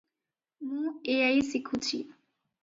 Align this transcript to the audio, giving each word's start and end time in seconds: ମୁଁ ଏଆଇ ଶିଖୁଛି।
ମୁଁ 0.69 0.93
ଏଆଇ 1.17 1.45
ଶିଖୁଛି। 1.51 2.01